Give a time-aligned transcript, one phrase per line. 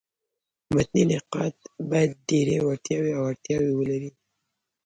[0.73, 1.55] متني نقاد
[1.89, 4.09] باید ډېري وړتیاوي او اړتیاوي ولري.